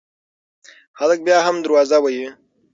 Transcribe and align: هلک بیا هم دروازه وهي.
هلک 0.99 1.19
بیا 1.25 1.37
هم 1.45 1.55
دروازه 1.65 1.97
وهي. 2.01 2.25